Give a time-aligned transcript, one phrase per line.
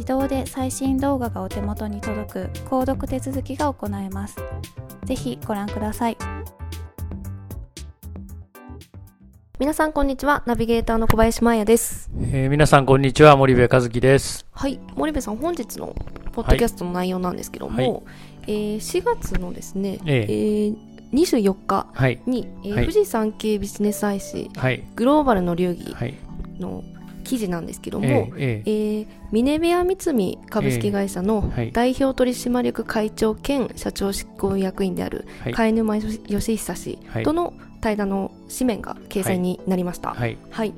[0.00, 4.36] 自動で最新動画がお手元に届く購読手続きが行えます。
[5.04, 6.16] ぜひご覧ください。
[9.58, 10.42] 皆さんこんにちは。
[10.46, 12.10] ナビゲーターの小林真也です。
[12.32, 13.36] えー皆さんこんにちは。
[13.36, 14.46] 森部和樹です。
[14.52, 14.80] はい。
[14.94, 15.94] 森部さん本日の
[16.32, 18.02] ポッドキャストの内容なんですけども、はい。
[18.46, 20.32] えー4月のですね、ええ。
[20.32, 20.76] ー
[21.12, 22.22] 24日はい。
[22.24, 22.84] に、えーはい。
[22.84, 24.82] 富士山系ビジネス IC はい。
[24.96, 26.14] グローバルの流儀はい。
[27.30, 29.02] の記事なんですけども、えーええ。
[29.02, 31.72] ーミネベア三菱株式会社のはい。
[31.72, 35.54] 代表取締役会長兼社長執行役員であるはい。
[35.54, 37.22] 貝沼義久氏はい。
[37.24, 40.10] との対談の紙面が掲載になりました。
[40.10, 40.36] はい。
[40.50, 40.74] はい、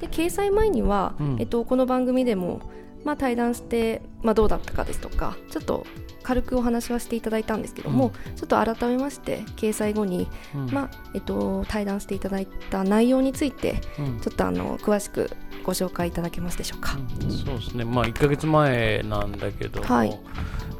[0.00, 1.36] で掲載前には、うん。
[1.40, 2.60] えっと、この番組でも、
[3.06, 5.86] まあ、対談して、まあ、どうだったかですとかちょっと
[6.24, 15.30] 軽くお話はしていただいたんですけども、ちょっと改めまして掲載後に、うんまあえっと、対談していただいた内容についてうんちょっとあの詳しく
[15.62, 16.98] ご紹介いただけますでしょうか。
[17.22, 17.84] うんそうですね。
[17.84, 20.20] まあ1ヶ月前なんだけども、はい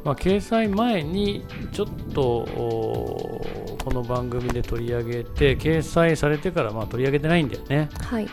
[0.03, 2.45] まあ掲載前にちょっと
[3.83, 7.89] この番組で取り上げて掲載されてからまあ取り上げてないんだよね。
[8.01, 8.27] はい、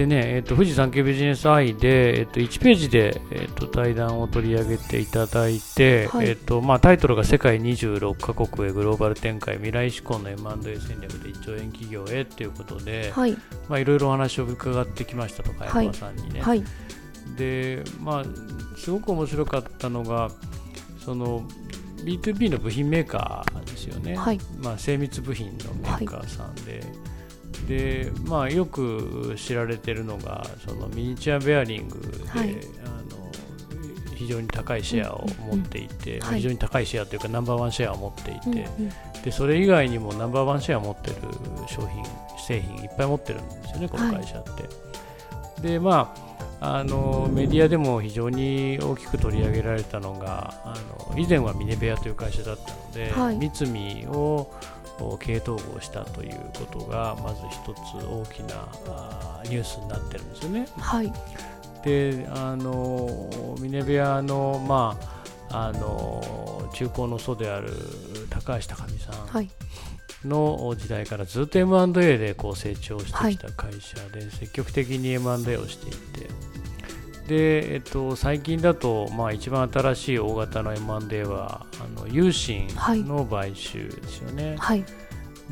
[0.00, 6.28] でね、えっと富士山系ビジネスアイで、えっと1ページで、えっと対談を取り上げていただいて、はい。
[6.30, 13.36] えっとまあ、タイトルが世界26カ国へグローバル展開未来志向の M&A 戦略で1兆円企業へということで、はい、
[13.68, 15.84] まあ、いろいろお話を伺ってきましたと、はい。
[15.84, 16.40] 山さんにね。
[16.40, 16.64] はい、
[17.36, 18.24] で、まあ、
[18.78, 20.30] すごく面白かったのが、
[21.04, 21.46] その
[22.06, 24.40] B2B の部品メーカーですよね、はい。
[24.62, 26.82] まあ、精密部品のメーカーさんで、
[27.68, 32.56] でまあ、よく知られてるのが、そのミニチュアベアリングで、はい。
[32.84, 33.20] あの
[34.14, 36.36] 非常に高いシェアを持っていて、うんはい。
[36.36, 38.92] 非常に高いシェアというか、ナンバーワンシェアを持っていて、うんうん。
[39.22, 41.16] でそれ以外にもナンバーワンシェアを持ってる
[41.68, 42.04] 商品
[42.38, 44.44] 製品いっぱい持ってるんですよねこの会社っ
[45.62, 45.68] て。
[45.68, 46.14] でま
[46.60, 50.74] ああのメディアでも非常に大きく取り上げられたのがあ
[51.12, 53.36] の以前はミネベアという会社だったので、はい。
[53.36, 54.52] 三菱を
[55.04, 60.66] お経営統合したということがまず一つ大きなあニュースになってるんですよね。
[60.78, 61.12] はい、
[61.84, 64.98] であのミネベアの,、ま
[65.50, 67.72] あ、あの中高の祖である
[68.30, 69.50] 高橋隆美さんはい、
[70.24, 76.28] の時代からずっと M&A でこう成長してきた会社で、積極的に M&A をしていて
[77.30, 84.56] で、えっと、最近だと、まあ、一番新しい大型の M&A はあのユーシンの買収ですよね。
[84.58, 84.84] はい、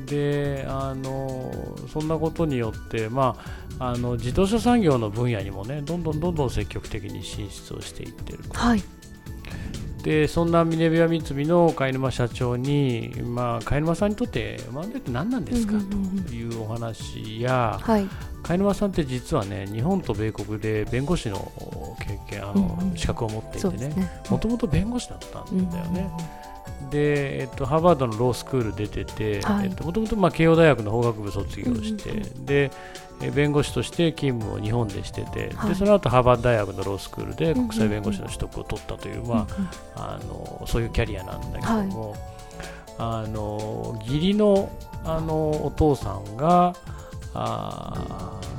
[0.05, 3.37] であのそんなことによって、ま
[3.79, 8.83] あ、あの自動車産業の分野にもねどんどんどんどん積極的に進出をしていってるはい、
[10.09, 18.09] でそんなミネビア三菱の貝沼社長に、まあ、貝沼さんにとってマンデって何なんですかうんうんうんうんというお話や、はい、
[18.43, 21.53] 貝沼さんって実はね日本と米国で弁護士の
[22.01, 24.11] 経験あの、うんうん資格を持っていてね。
[24.31, 26.11] もともと弁護士だったんだよね。
[26.91, 29.67] で、えっと、ハーバードのロースクール出てて、はい。
[29.67, 32.71] えっと、もともとまあ慶応大学の法学部卒業して、うんうんで
[33.21, 35.71] え弁護士として勤務を日本でしてて、はい。
[35.71, 39.47] でその後ハーバード大学のロースクールで国際弁護士の取得を取ったという、ま
[39.97, 42.15] あ、あのそういうキャリアなんだけども、
[42.97, 44.71] あの義理の
[45.05, 46.75] あのお父さんが
[47.35, 48.58] あー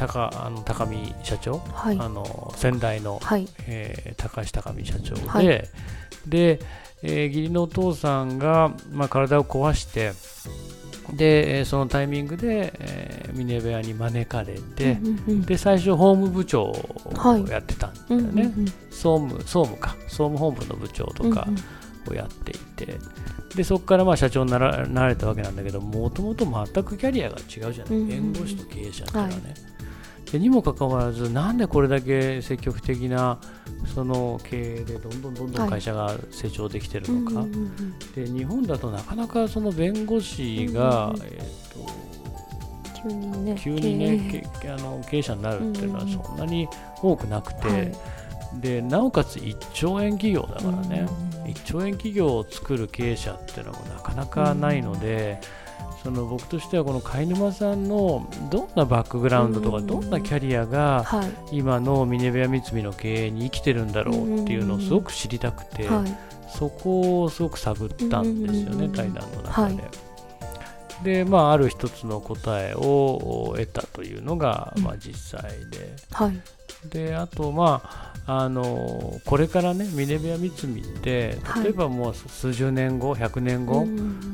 [0.00, 1.98] 高あの高見社長、はい。
[2.00, 3.46] あの先代の、はい。
[3.66, 5.46] えー高橋高見社長で、はい。
[6.26, 6.60] で、
[7.02, 10.12] えー義理のお父さんが、まあ、体を壊して
[11.16, 15.42] で、えーそのタイミングで、えー峰部屋に招かれて、うんうんうん。
[15.42, 16.74] で最初法務部長を
[17.14, 17.46] はい。
[17.48, 18.66] やってたんだうんうんよね、うん。
[18.90, 19.96] 総務総務か。
[20.08, 22.12] 総務本部の部長とかうんうん。
[22.12, 22.98] をやっていて、
[23.54, 28.00] でそこからまあ社長になられたわけなんだけどもともと全くキャリアが違うじゃない、うんうん。
[28.00, 29.42] うん弁護士と経営者っていうのはね、はい。
[29.54, 29.69] で
[30.38, 33.38] にもかかわらずなんでこれだけ積極的な
[33.94, 41.26] その経営でどんどんどんどん会社が成長できてるのか、うんうんうんで日本だとなかなかその弁護士が、うんうんうん。
[41.26, 42.00] えー、と
[43.02, 46.68] 急にね急にねけあの経営者になるっていうのはうんうんうんそんなに
[47.02, 47.92] 多くなくて、はい
[48.54, 51.50] でなおかつ1兆円企業だからね、うんうんうん。
[51.52, 53.62] 1兆円企業を作る経営者ってい。
[53.62, 55.40] うのもなかなかないので、
[56.02, 59.86] その僕としてはこの貝沼さんのどんなバックグラウンドとかうん。
[59.86, 61.58] どんなキャリアがはい。
[61.58, 66.18] 今の峰部屋三井の経営に生きてるんだろうっていうのをすごく知りたくて、はい。
[66.48, 68.92] そこをすごく探ったんですよね、うん。
[68.92, 69.74] 対談の中で。
[69.74, 71.04] はい。
[71.04, 74.82] でまあ、ある一つの答えを得たというのが、うん。
[74.82, 76.40] まあ、実際で、はい
[76.88, 81.64] であと、まあ、あのこれからね峰部屋三井ってはい。
[81.64, 83.86] 例えばもう数十年後100年後、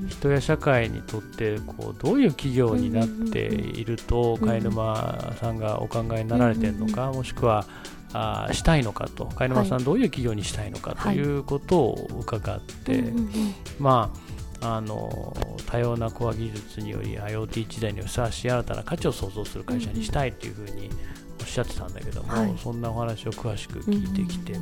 [0.08, 7.66] 人や社会にとってこうどういう企業になっているとうん貝沼さんがお考えになられているのか、もしくは
[8.12, 9.26] あーしたいのかと。
[9.26, 13.12] 貝沼さんどういう企業にしたいのかということを伺って、
[13.78, 14.12] ま
[14.60, 20.90] ああの多様なコア技術により IoT 時代にふさわしい新たな価値を創造する会社にしたいというふうに
[21.25, 22.54] おっしゃってたんだけども、はい。
[22.62, 24.54] そんなお話を詳しく聞いてきて、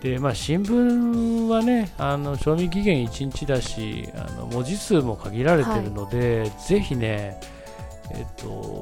[0.00, 7.40] でまあ、新聞はねあの賞味期限1日だしあの文字数も限られてるので、ぜひね
[8.10, 8.80] えっと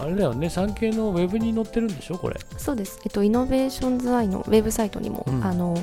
[0.00, 2.36] あれだよね産経のウェブに載ってるんでしょこれ。
[2.56, 5.44] そうです、えっと、イノベーションズアイのウェブサイトにも、うん。
[5.44, 5.76] あの